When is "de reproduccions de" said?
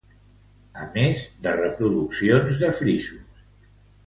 1.43-2.71